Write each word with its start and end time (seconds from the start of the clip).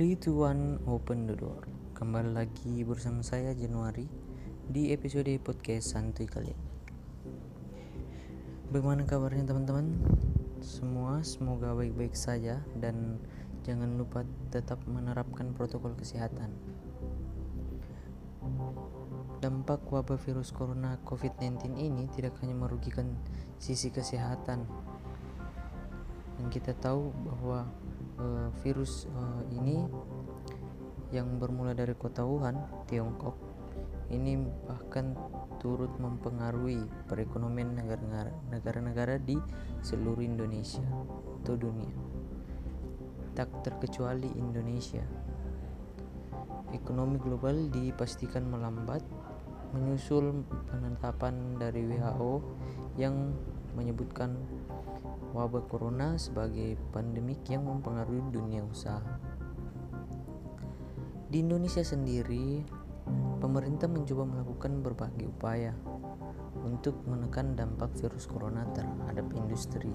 3 0.00 0.16
to 0.16 0.48
1 0.48 0.88
open 0.88 1.28
the 1.28 1.36
door. 1.36 1.60
Kembali 1.92 2.32
lagi 2.32 2.80
bersama 2.88 3.20
saya 3.20 3.52
Januari 3.52 4.08
Di 4.64 4.96
episode 4.96 5.28
podcast 5.44 5.92
santuy 5.92 6.24
kali 6.24 6.56
ini 6.56 6.68
Bagaimana 8.72 9.04
kabarnya 9.04 9.44
teman-teman? 9.44 10.00
Semua 10.64 11.20
semoga 11.20 11.76
baik-baik 11.76 12.16
saja 12.16 12.64
Dan 12.80 13.20
jangan 13.60 14.00
lupa 14.00 14.24
tetap 14.48 14.80
menerapkan 14.88 15.52
protokol 15.52 15.92
kesehatan. 15.92 16.48
Dampak 19.44 19.84
wabah 19.84 20.16
virus 20.16 20.48
corona 20.48 20.96
COVID-19 21.04 21.76
ini 21.76 22.08
tidak 22.16 22.40
hanya 22.40 22.56
merugikan 22.56 23.20
sisi 23.60 23.92
kesehatan. 23.92 24.64
Yang 26.40 26.48
kita 26.56 26.72
tahu 26.80 27.12
bahwa 27.20 27.68
uh, 28.20 28.48
virus 28.60 29.08
uh, 29.08 29.42
ini 29.56 29.88
yang 31.10 31.40
bermula 31.42 31.74
dari 31.74 31.96
kota 31.98 32.22
Wuhan, 32.22 32.54
Tiongkok, 32.86 33.34
ini 34.14 34.38
bahkan 34.66 35.18
turut 35.58 35.90
mempengaruhi 35.98 36.86
perekonomian 37.10 37.74
negara-negara 38.50 39.18
di 39.18 39.34
seluruh 39.82 40.22
Indonesia 40.22 40.86
atau 41.42 41.58
dunia. 41.58 41.90
Tak 43.34 43.66
terkecuali 43.66 44.30
Indonesia. 44.38 45.02
Ekonomi 46.70 47.18
global 47.18 47.66
dipastikan 47.74 48.46
melambat 48.46 49.02
menyusul 49.74 50.46
penetapan 50.70 51.58
dari 51.58 51.86
WHO 51.86 52.34
yang 52.98 53.34
menyebutkan 53.74 54.34
wabah 55.30 55.62
corona 55.70 56.18
sebagai 56.18 56.74
pandemik 56.90 57.46
yang 57.46 57.62
mempengaruhi 57.66 58.22
dunia 58.34 58.66
usaha. 58.66 59.02
Di 61.30 61.46
Indonesia 61.46 61.86
sendiri, 61.86 62.66
pemerintah 63.38 63.86
mencoba 63.86 64.26
melakukan 64.26 64.82
berbagai 64.82 65.30
upaya 65.30 65.70
untuk 66.66 66.98
menekan 67.06 67.54
dampak 67.54 67.94
virus 68.02 68.26
corona 68.26 68.66
terhadap 68.74 69.30
industri. 69.38 69.94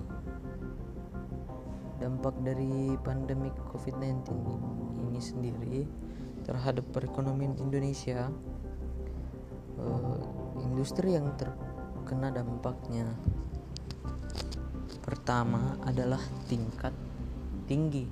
Dampak 1.99 2.39
dari 2.43 2.95
pandemik 3.03 3.55
COVID-19 3.75 4.31
ini 5.03 5.19
sendiri 5.19 5.77
terhadap 6.47 6.87
perekonomian 6.95 7.59
Indonesia, 7.59 8.31
uh, 9.79 10.19
industri 10.63 11.19
yang 11.19 11.33
terkena 11.35 12.31
dampaknya 12.31 13.11
Pertama 15.05 15.77
adalah 15.85 16.17
tingkat 16.49 16.89
tinggi 17.69 18.09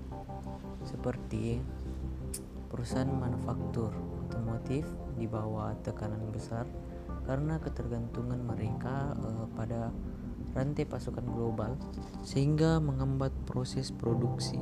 seperti 0.86 1.58
perusahaan 2.70 3.10
manufaktur 3.10 3.90
otomotif 4.30 4.86
di 5.18 5.26
bawah 5.26 5.74
tekanan 5.82 6.30
besar 6.30 6.70
karena 7.26 7.58
ketergantungan 7.58 8.38
mereka 8.46 9.10
eh, 9.18 9.46
pada 9.58 9.90
rantai 10.54 10.86
pasokan 10.86 11.26
global 11.34 11.74
sehingga 12.22 12.78
menghambat 12.78 13.34
proses 13.50 13.90
produksi. 13.90 14.62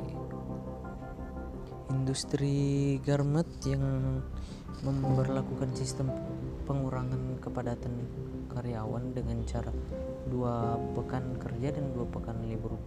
Industri 1.92 2.96
garment 3.04 3.52
yang 3.68 3.84
memperlakukan 4.88 5.76
sistem 5.76 6.08
pengurangan 6.64 7.44
kepadatan 7.44 8.08
karyawan 8.48 9.12
dengan 9.12 9.44
cara 9.44 9.76
dua 10.30 10.78
pekan 10.94 11.38
kerja 11.42 11.74
dan 11.74 11.90
dua 11.96 12.06
pekan 12.10 12.38
libur 12.46 12.78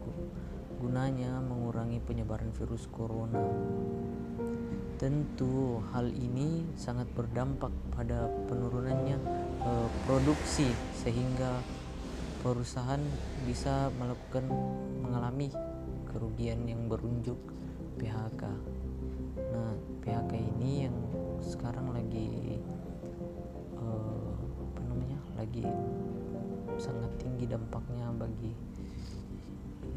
gunanya 0.85 1.41
mengurangi 1.41 1.97
penyebaran 2.05 2.53
virus 2.53 2.85
corona. 2.93 3.41
Tentu 5.01 5.81
hal 5.97 6.13
ini 6.13 6.61
sangat 6.77 7.09
berdampak 7.17 7.73
pada 7.97 8.29
penurunannya 8.47 9.17
e, 9.65 9.71
produksi 10.05 10.69
sehingga 11.01 11.65
perusahaan 12.45 13.01
bisa 13.49 13.89
melakukan 13.97 14.45
mengalami 15.01 15.49
kerugian 16.13 16.69
yang 16.69 16.85
berunjuk 16.87 17.41
PHK. 17.97 18.43
Nah, 19.41 19.73
PHK 20.05 20.33
ini 20.37 20.85
yang 20.85 20.97
sekarang 21.41 21.97
lagi 21.97 22.61
e, 23.73 23.87
apa 24.69 24.81
namanya? 24.85 25.19
lagi 25.35 25.65
tinggi 27.25 27.49
dampaknya 27.49 28.13
bagi 28.13 28.53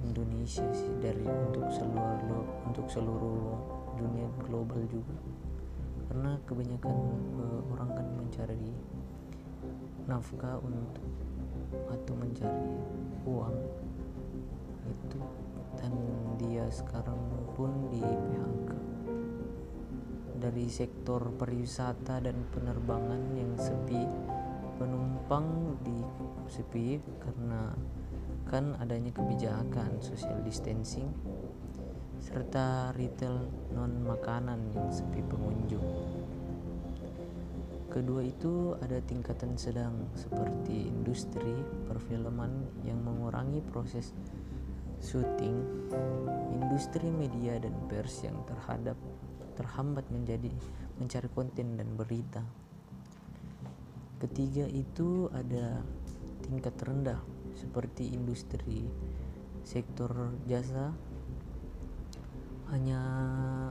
Indonesia 0.07 0.63
sih 0.71 0.95
dari 1.03 1.27
untuk 1.27 1.67
seluruh 1.67 2.47
untuk 2.63 2.87
seluruh 2.87 3.51
dunia 3.99 4.31
global 4.47 4.79
juga. 4.87 5.15
Karena 6.07 6.39
kebanyakan 6.47 6.95
uh, 7.35 7.61
orang 7.75 7.89
kan 7.91 8.07
mencari 8.15 8.71
nafkah 10.07 10.55
untuk 10.63 11.03
atau 11.91 12.13
mencari 12.15 12.71
uang 13.27 13.57
itu. 14.87 15.19
Dan 15.77 15.93
dia 16.39 16.63
sekarang 16.71 17.19
pun 17.53 17.91
di 17.91 17.99
PHK 17.99 18.71
dari 20.37 20.69
sektor 20.69 21.33
pariwisata 21.33 22.21
dan 22.21 22.37
penerbangan 22.53 23.33
yang 23.33 23.57
sepi 23.57 24.05
penumpang 24.77 25.77
di 25.81 25.97
sepi 26.47 27.01
karena 27.19 27.73
kan 28.47 28.79
adanya 28.79 29.11
kebijakan 29.11 29.99
social 29.99 30.39
distancing 30.45 31.11
serta 32.23 32.95
retail 32.95 33.45
non 33.75 34.01
makanan 34.07 34.71
yang 34.73 34.89
sepi 34.89 35.21
pengunjung. 35.25 35.85
Kedua 37.87 38.21
itu 38.21 38.77
ada 38.83 39.01
tingkatan 39.01 39.57
sedang 39.57 40.11
seperti 40.13 40.91
industri 40.91 41.55
perfilman 41.89 42.67
yang 42.85 43.01
mengurangi 43.01 43.63
proses 43.63 44.13
syuting, 45.01 45.61
industri 46.53 47.09
media 47.09 47.57
dan 47.57 47.73
pers 47.89 48.21
yang 48.25 48.37
terhadap 48.45 48.97
terhambat 49.57 50.05
menjadi 50.13 50.51
mencari 51.01 51.29
konten 51.33 51.77
dan 51.77 51.89
berita. 51.97 52.45
Ketiga 54.17 54.65
itu 54.65 55.29
ada 55.29 55.85
tingkat 56.41 56.73
rendah 56.81 57.21
seperti 57.53 58.17
industri 58.17 58.89
sektor 59.61 60.33
jasa. 60.49 60.89
Hanya 62.73 63.01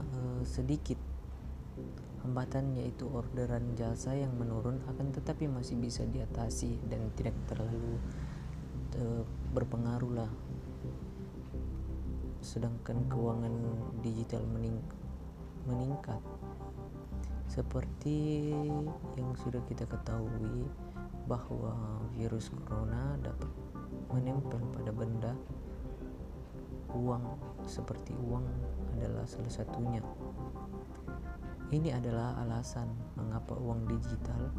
uh, 0.07 0.41
sedikit 0.47 0.97
hambatan 2.23 2.79
yaitu 2.79 3.11
orderan 3.11 3.75
jasa 3.75 4.15
yang 4.15 4.31
menurun 4.39 4.79
akan 4.87 5.11
tetapi 5.11 5.51
masih 5.51 5.75
bisa 5.75 6.07
diatasi 6.07 6.79
dan 6.87 7.11
tidak 7.19 7.35
terlalu 7.51 7.99
uh, 9.03 9.27
berpengaruh 9.51 10.13
lah. 10.15 10.31
Sedangkan 12.39 13.03
keuangan 13.11 13.51
digital 13.99 14.47
mening 14.47 14.79
meningkat 15.67 16.23
seperti 17.47 18.51
yang 19.15 19.31
sudah 19.39 19.63
kita 19.65 19.87
ketahui 19.87 20.67
bahwa 21.27 22.03
virus 22.15 22.51
corona 22.63 23.15
dapat 23.19 23.51
menempel 24.11 24.59
pada 24.75 24.91
benda. 24.91 25.33
Uang 26.95 27.35
seperti 27.67 28.15
uang 28.15 28.47
adalah 28.95 29.27
salah 29.27 29.51
satunya. 29.51 29.99
Ini 31.67 31.99
adalah 31.99 32.39
alasan 32.39 32.87
mengapa 33.19 33.59
uang 33.59 33.91
digital 33.91 34.55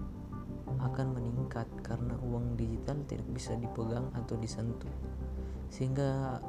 akan 0.79 1.17
meningkat 1.17 1.67
karena 1.81 2.15
uang 2.21 2.55
digital 2.55 3.01
tidak 3.09 3.27
bisa 3.33 3.57
dipegang 3.57 4.13
atau 4.15 4.37
disentuh. 4.37 4.93
Sehingga 5.73 6.41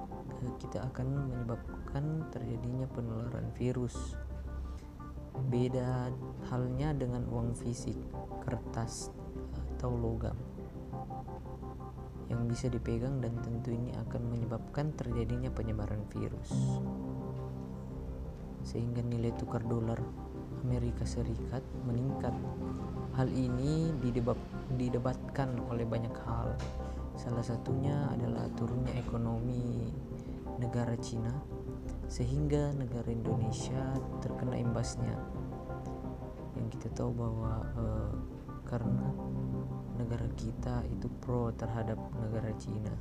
eh, 0.43 0.53
kita 0.59 0.83
akan 0.91 1.31
menyebabkan 1.31 2.27
terjadinya 2.29 2.85
penularan 2.91 3.47
virus 3.55 4.19
Beda 5.47 6.11
halnya 6.51 6.91
dengan 6.91 7.23
uang 7.31 7.55
fisik, 7.55 7.95
kertas, 8.43 9.13
atau 9.79 9.95
logam 9.95 10.35
yang 12.29 12.45
bisa 12.45 12.69
dipegang 12.69 13.17
dan 13.19 13.33
tentu 13.41 13.73
ini 13.73 13.89
akan 14.05 14.21
menyebabkan 14.29 14.93
terjadinya 14.93 15.49
penyebaran 15.49 16.05
virus. 16.13 16.53
Sehingga 18.61 19.01
nilai 19.01 19.33
tukar 19.33 19.65
dolar 19.65 19.97
Amerika 20.61 21.03
Serikat 21.09 21.65
meningkat. 21.89 22.31
Hal 23.17 23.27
ini 23.33 23.89
didebat, 23.97 24.37
didebatkan 24.77 25.57
oleh 25.73 25.83
banyak 25.83 26.13
hal. 26.21 26.53
Salah 27.17 27.43
satunya 27.43 28.07
adalah 28.13 28.45
turunnya 28.53 28.93
ekonomi 28.95 29.89
negara 30.61 30.93
Cina 31.01 31.33
sehingga 32.09 32.73
negara 32.73 33.05
Indonesia 33.13 33.93
terkena 34.17 34.57
imbasnya. 34.57 35.13
Yang 36.57 36.67
kita 36.81 36.87
tahu 36.97 37.13
bahwa 37.13 37.53
uh, 37.77 38.13
karena 38.65 39.13
negara 39.95 40.25
kita 40.33 40.81
itu 40.89 41.05
pro 41.21 41.53
terhadap 41.53 42.01
negara 42.17 42.49
Cina 42.57 42.91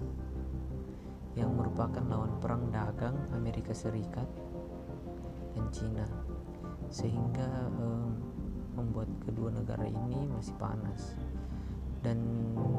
yang 1.33 1.57
merupakan 1.57 2.05
lawan 2.05 2.37
perang 2.37 2.69
dagang 2.69 3.17
Amerika 3.33 3.73
Serikat 3.73 4.29
dan 5.57 5.65
Cina. 5.73 6.05
Sehingga 6.93 7.49
uh, 7.81 8.13
membuat 8.77 9.09
kedua 9.25 9.49
negara 9.57 9.89
ini 9.89 10.29
masih 10.37 10.53
panas. 10.61 11.17
Dan 12.05 12.21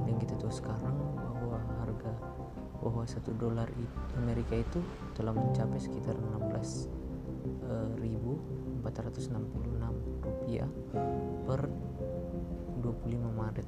yang 0.06 0.22
kita 0.22 0.38
tahu 0.38 0.54
sekarang 0.54 0.96
bahwa 1.18 1.58
harga 1.82 2.14
bahwa 2.80 3.04
satu 3.04 3.36
dolar 3.36 3.68
Amerika 4.16 4.56
itu 4.56 4.80
telah 5.16 5.36
mencapai 5.36 5.80
sekitar 5.80 6.16
16.466 6.16 7.68
eh, 7.68 7.92
rupiah 10.24 10.70
per 11.44 11.68
25 12.80 13.20
Maret. 13.36 13.68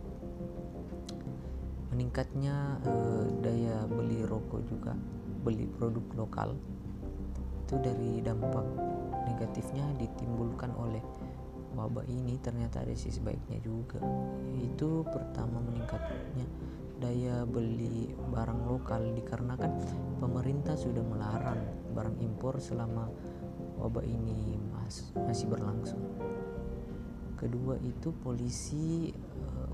Meningkatnya 1.92 2.80
uh, 2.88 3.28
daya 3.44 3.84
beli 3.84 4.24
rokok 4.24 4.63
juga 4.63 4.96
beli 5.44 5.68
produk 5.68 6.07
lokal 6.16 6.56
itu 7.68 7.75
dari 7.84 8.24
dampak 8.24 8.64
negatifnya 9.28 9.84
ditimbulkan 10.00 10.72
oleh 10.80 11.04
wabah 11.75 12.07
ini. 12.07 12.40
Ternyata 12.40 12.88
ada 12.88 12.96
sisi 12.96 13.19
baiknya 13.19 13.60
juga 13.60 14.00
itu 14.56 15.04
pertama 15.04 15.60
meningkatnya 15.60 16.48
daya 17.01 17.44
beli 17.50 18.13
barang 18.13 18.69
lokal 18.69 19.01
dikarenakan 19.18 19.74
pemerintah 20.21 20.77
sudah 20.77 21.01
melarang 21.01 21.57
barang 21.98 22.21
impor 22.21 22.62
selama 22.62 23.09
wabah 23.81 24.06
ini 24.06 24.62
mas 24.69 25.09
masih 25.18 25.50
berlangsung. 25.50 26.00
Kedua 27.33 27.81
itu 27.81 28.13
polisi 28.13 29.09
uh, 29.42 29.71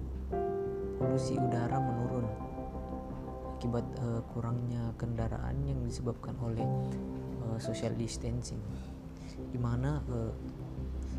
polusi 0.96 1.36
udara 1.36 1.76
menurun 1.84 2.26
akibat 3.60 3.84
uh, 4.00 4.24
kurangnya 4.32 4.96
kendaraan 4.96 5.60
yang 5.68 5.84
disebabkan 5.84 6.40
oleh 6.40 6.64
uh, 7.44 7.60
social 7.60 7.92
distancing. 8.00 8.64
Di 9.52 9.60
mana 9.60 10.00
uh, 10.08 10.32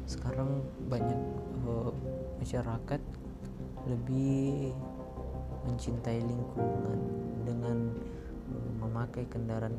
sekarang 0.08 0.64
banyak 0.88 1.20
masyarakat 2.40 3.02
lebih 3.84 4.72
mencintai 5.68 6.24
lingkungan 6.24 6.98
dengan 7.44 7.92
uh, 8.48 8.72
memakai 8.80 9.28
kendaraan 9.28 9.76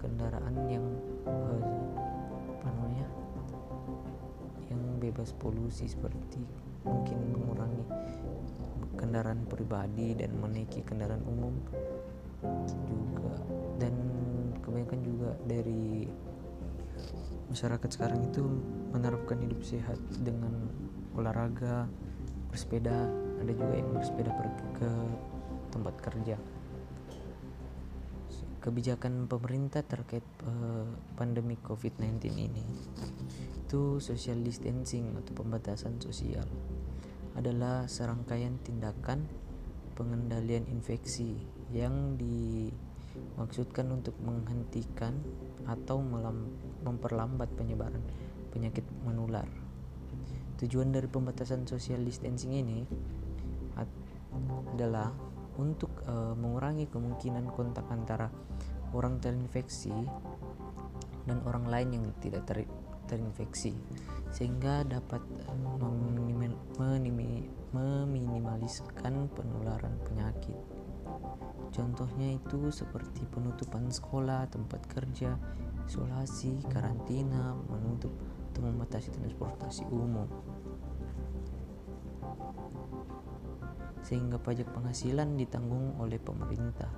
kendaraan 0.00 0.56
yang 0.72 0.86
uh, 1.28 1.60
apa 2.56 2.66
namanya 2.72 3.06
yang 4.72 4.80
bebas 4.96 5.36
polusi 5.36 5.84
seperti 5.84 6.40
mungkin 6.88 7.36
mengurangi 7.36 7.84
kendaraan 8.96 9.44
pribadi 9.44 10.16
dan 10.16 10.32
menaiki 10.40 10.80
kendaraan 10.84 11.20
umum 11.28 11.52
juga. 12.88 13.36
Dan 13.76 13.92
kebanyakan 14.64 15.00
juga 15.04 15.30
dari 15.44 16.08
masyarakat 17.52 17.90
sekarang 17.90 18.20
itu 18.28 18.44
menerapkan 18.92 19.40
hidup 19.40 19.60
sehat 19.64 19.98
dengan 20.20 20.52
olahraga 21.16 21.88
bersepeda 22.52 23.08
ada 23.40 23.52
juga 23.56 23.74
yang 23.74 23.90
bersepeda 23.96 24.30
pergi 24.36 24.64
ke 24.76 24.90
tempat 25.72 25.94
kerja 25.98 26.36
kebijakan 28.60 29.24
pemerintah 29.24 29.80
terkait 29.80 30.24
uh, 30.44 30.84
pandemi 31.16 31.56
COVID-19 31.64 32.20
ini 32.28 32.64
itu 33.64 33.96
social 34.04 34.44
distancing 34.44 35.16
atau 35.16 35.32
pembatasan 35.32 35.96
sosial 35.96 36.44
adalah 37.40 37.88
serangkaian 37.88 38.60
tindakan 38.60 39.24
pengendalian 39.96 40.68
infeksi 40.68 41.40
yang 41.72 42.20
dimaksudkan 42.20 43.88
untuk 43.88 44.12
menghentikan 44.20 45.16
atau 45.64 46.02
memperlambat 46.84 47.48
penyebaran 47.54 48.02
penyakit 48.50 48.82
menular. 49.06 49.46
Tujuan 50.58 50.92
dari 50.92 51.06
pembatasan 51.08 51.64
social 51.64 52.02
distancing 52.02 52.52
ini 52.52 52.84
adalah 54.74 55.12
untuk 55.60 55.90
uh, 56.08 56.32
mengurangi 56.36 56.88
kemungkinan 56.88 57.52
kontak 57.52 57.84
antara 57.92 58.32
orang 58.96 59.20
terinfeksi 59.20 59.92
dan 61.28 61.38
orang 61.44 61.68
lain 61.68 61.88
yang 61.94 62.04
tidak 62.24 62.46
ter 62.48 62.64
terinfeksi 63.10 63.74
sehingga 64.30 64.86
dapat 64.86 65.20
uh, 65.50 65.90
meminimaliskan 67.74 69.26
penularan 69.34 69.98
penyakit. 70.06 70.54
Contohnya 71.70 72.34
itu 72.34 72.70
seperti 72.74 73.26
penutupan 73.30 73.90
sekolah, 73.90 74.50
tempat 74.50 74.90
kerja, 74.90 75.38
isolasi, 75.86 76.58
karantina, 76.66 77.54
menutup 77.70 78.10
atau 78.50 78.62
membatasi 78.66 79.14
transportasi 79.14 79.86
umum. 79.86 80.26
Sehingga 84.10 84.42
pajak 84.42 84.74
penghasilan 84.74 85.38
ditanggung 85.38 85.94
oleh 86.02 86.18
pemerintah. 86.18 86.90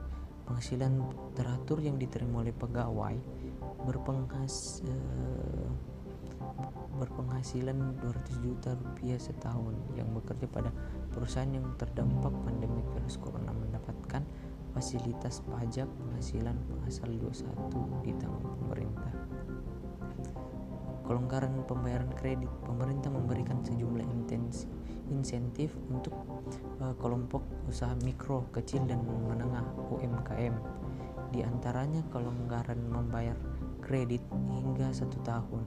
Penghasilan 0.49 1.13
teratur 1.37 1.85
yang 1.85 2.01
diterima 2.01 2.41
oleh 2.41 2.57
pegawai 2.57 3.21
berpenghas 3.85 4.81
eh, 4.89 5.69
berpenghasilan 6.97 7.99
200 8.01 8.45
juta 8.45 8.79
rupiah 8.79 9.19
setahun 9.19 9.75
yang 9.99 10.09
bekerja 10.15 10.47
pada 10.49 10.71
perusahaan 11.11 11.51
yang 11.51 11.67
terdampak 11.77 12.31
pandemi 12.47 12.81
virus 12.95 13.19
corona 13.19 13.51
mendapatkan 13.51 14.23
fasilitas 14.73 15.45
pajak 15.45 15.89
penghasilan 16.01 16.57
pasal 16.81 17.13
21 17.21 18.07
ditanggung 18.07 18.57
pemerintah. 18.65 19.13
Kelonggaran 21.03 21.67
pembayaran 21.67 22.09
kredit, 22.15 22.49
pemerintah 22.65 23.11
memberikan 23.13 23.61
sejumlah 23.61 24.07
insentif 25.23 25.71
untuk 25.87 26.11
uh, 26.83 26.91
kelompok 26.99 27.47
usaha 27.71 27.95
mikro, 28.03 28.51
kecil 28.51 28.83
dan 28.91 29.07
menengah 29.07 29.63
UMKM. 29.95 30.59
Di 31.31 31.47
antaranya 31.47 32.03
kelonggaran 32.11 32.83
membayar 32.91 33.39
kredit 33.79 34.21
hingga 34.51 34.91
satu 34.91 35.17
tahun 35.23 35.65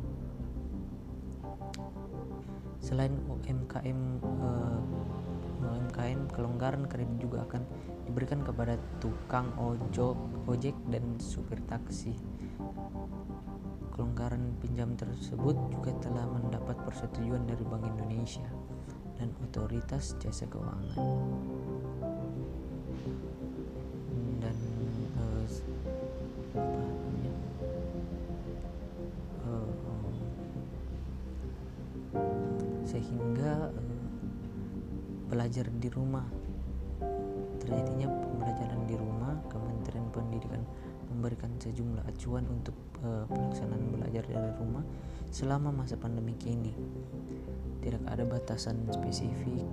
Selain 2.86 3.18
UMKM 3.26 4.22
uh, 4.22 4.78
eh, 5.66 5.66
UMKM 5.66 6.30
kelonggaran 6.30 6.86
kredit 6.86 7.18
juga 7.18 7.42
akan 7.50 7.66
diberikan 8.06 8.46
kepada 8.46 8.78
tukang 9.02 9.50
ojok, 9.58 10.14
ojek 10.46 10.78
dan 10.94 11.18
supir 11.18 11.58
taksi. 11.66 12.14
Kelonggaran 13.90 14.54
pinjam 14.62 14.94
tersebut 14.94 15.58
juga 15.74 15.98
telah 15.98 16.30
mendapat 16.30 16.78
persetujuan 16.86 17.50
dari 17.50 17.66
Bank 17.66 17.90
Indonesia 17.90 18.46
dan 19.20 19.30
otoritas 19.44 20.16
jasa 20.20 20.46
keuangan. 20.48 21.00
sehingga 32.96 33.76
uh, 33.76 34.00
belajar 35.28 35.68
di 35.84 35.90
rumah. 35.92 36.24
Terjadinya 37.60 38.08
pembelajaran 38.08 38.82
di 38.88 38.96
rumah 38.96 39.36
Kementerian 39.52 40.08
Pendidikan 40.14 40.64
memberikan 41.12 41.52
sejumlah 41.60 42.08
acuan 42.08 42.48
untuk 42.48 42.78
uh, 43.04 43.28
pelaksanaan 43.28 43.84
belajar 43.92 44.24
dari 44.30 44.52
rumah 44.62 44.86
selama 45.36 45.68
masa 45.68 46.00
pandemi 46.00 46.32
ini 46.48 46.72
tidak 47.84 48.08
ada 48.08 48.24
batasan 48.24 48.88
spesifik 48.88 49.68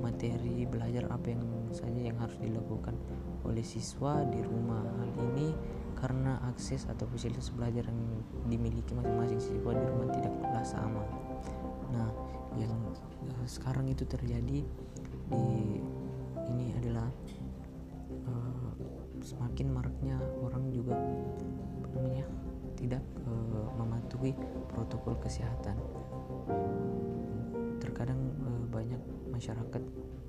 materi 0.00 0.64
belajar 0.64 1.04
apa 1.12 1.28
yang 1.28 1.44
saja 1.76 2.08
yang 2.08 2.16
harus 2.16 2.40
dilakukan 2.40 2.96
oleh 3.44 3.60
siswa 3.60 4.24
di 4.32 4.40
rumah. 4.40 4.80
Hal 4.80 5.12
ini 5.28 5.52
karena 6.00 6.40
akses 6.48 6.88
atau 6.88 7.04
fasilitas 7.12 7.52
belajar 7.52 7.84
yang 7.84 8.00
dimiliki 8.48 8.96
masing-masing 8.96 9.44
siswa 9.44 9.76
di 9.76 9.84
rumah 9.84 10.08
tidaklah 10.08 10.64
sama. 10.64 11.04
Nah 11.92 12.08
yang 12.56 12.72
uh, 13.28 13.44
sekarang 13.44 13.92
itu 13.92 14.08
terjadi 14.08 14.64
di 15.28 15.44
ini 16.48 16.66
adalah 16.80 17.12
uh, 18.24 18.72
semakin 19.20 19.68
maraknya 19.68 20.16
orang 20.40 20.72
juga 20.72 20.96
apa 21.76 21.92
namanya 21.92 22.24
tidak 22.84 23.00
uh, 23.24 23.68
mematuhi 23.80 24.36
protokol 24.68 25.16
kesehatan. 25.24 25.72
Terkadang 27.80 28.20
uh, 28.44 28.64
banyak 28.68 29.00
masyarakat 29.32 29.80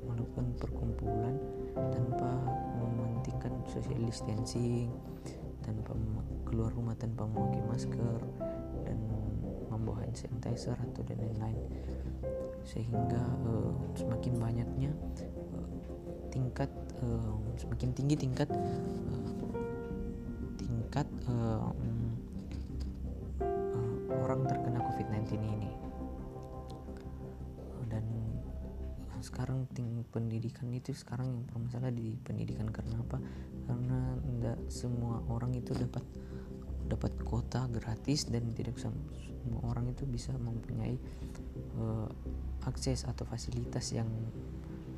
melakukan 0.08 0.48
perkumpulan 0.56 1.36
tanpa 1.92 2.32
mementingkan 2.80 3.52
social 3.68 4.00
distancing 4.08 4.88
tanpa 5.60 5.92
keluar 6.48 6.72
rumah 6.72 6.96
tanpa 6.96 7.28
memakai 7.28 7.60
masker 7.68 8.20
dan 8.88 8.98
membawa 9.68 10.08
hand 10.08 10.16
sanitizer 10.16 10.78
atau 10.80 11.04
dan 11.04 11.20
lain-lain. 11.20 11.60
Sehingga 12.64 13.20
uh, 13.44 13.76
semakin 14.00 14.40
banyaknya 14.40 14.96
uh, 15.52 15.68
tingkat 16.32 16.72
uh, 17.04 17.36
semakin 17.60 17.92
tinggi 17.92 18.16
tingkat 18.16 18.48
uh, 18.48 19.32
tingkat 20.56 21.08
uh, 21.28 21.76
orang 24.26 24.50
terkena 24.50 24.82
COVID-19 24.82 25.38
ini. 25.38 25.70
Dan 27.86 28.06
sekarang 29.22 29.70
ting 29.78 30.02
pendidikan 30.10 30.74
itu 30.74 30.98
sekarang 30.98 31.30
yang 31.30 31.42
bermasalah 31.46 31.94
di 31.94 32.18
pendidikan 32.26 32.74
karena 32.74 32.98
apa? 33.06 33.22
Karena 33.70 34.18
tidak 34.18 34.58
semua 34.74 35.22
orang 35.30 35.54
itu 35.54 35.78
dapat 35.78 36.02
dapat 36.86 37.14
kuota 37.22 37.70
gratis 37.70 38.30
dan 38.30 38.54
tidak 38.58 38.82
semua 38.82 39.62
orang 39.62 39.94
itu 39.94 40.10
bisa 40.10 40.34
mempunyai 40.38 40.98
uh, 41.78 42.10
akses 42.66 43.06
atau 43.06 43.26
fasilitas 43.30 43.94
yang 43.94 44.10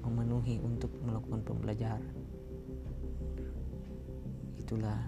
memenuhi 0.08 0.64
untuk 0.64 0.92
melakukan 1.04 1.44
pembelajaran. 1.44 2.04
Itulah 4.56 5.00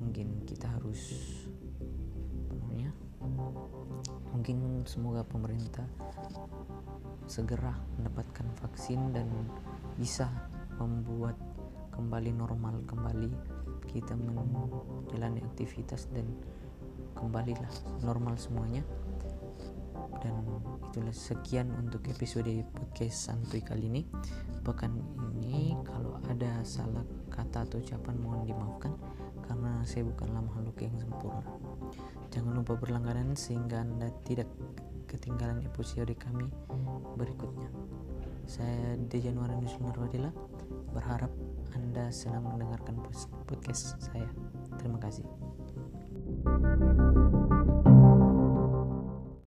mungkin 0.00 0.44
kita 0.44 0.68
harus 0.68 1.12
mungkin 4.34 4.82
semoga 4.84 5.22
pemerintah 5.22 5.86
segera 7.30 7.72
mendapatkan 7.96 8.44
vaksin 8.60 9.14
dan 9.14 9.30
bisa 9.94 10.28
membuat 10.76 11.38
kembali 11.94 12.34
normal 12.34 12.82
kembali 12.90 13.30
kita 13.86 14.18
menjalani 14.18 15.38
aktivitas 15.46 16.10
dan 16.10 16.26
kembalilah 17.14 17.70
normal 18.02 18.34
semuanya. 18.34 18.82
Dan 20.18 20.34
itulah 20.94 21.10
sekian 21.10 21.74
untuk 21.74 22.06
episode 22.06 22.46
podcast 22.70 23.26
santuy 23.26 23.58
kali 23.58 23.90
ini. 23.90 24.06
Pekan 24.62 24.94
ini 25.42 25.74
kalau 25.82 26.22
ada 26.30 26.62
salah 26.62 27.02
kata 27.34 27.66
atau 27.66 27.82
ucapan 27.82 28.14
mohon 28.22 28.46
dimaafkan 28.46 28.94
karena 29.42 29.82
saya 29.82 30.06
bukanlah 30.06 30.46
makhluk 30.46 30.78
yang 30.78 30.94
sempurna. 30.94 31.42
Jangan 32.30 32.62
lupa 32.62 32.78
berlangganan 32.78 33.34
sehingga 33.34 33.82
anda 33.82 34.06
tidak 34.22 34.46
ketinggalan 35.10 35.66
episode 35.66 36.14
kami 36.14 36.46
berikutnya. 37.18 37.74
Saya 38.46 38.94
Dejan 39.10 39.34
Waranus 39.42 39.74
Marwadila 39.82 40.30
berharap 40.94 41.34
anda 41.74 42.06
senang 42.14 42.46
mendengarkan 42.54 43.02
podcast 43.50 43.98
saya. 43.98 44.30
Terima 44.78 45.02
kasih. 45.02 45.26
thank 46.44 46.98
you 46.98 47.03